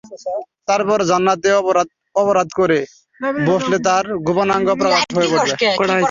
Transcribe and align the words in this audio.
তারপর 0.67 0.99
জান্নাতে 1.09 1.49
অপরাধ 2.15 2.49
করে 2.59 2.79
বসলে 3.47 3.77
তার 3.87 4.05
গোপনাঙ্গ 4.27 4.67
প্রকাশ 4.79 5.03
হয়ে 5.15 5.29
পড়ে। 5.31 5.53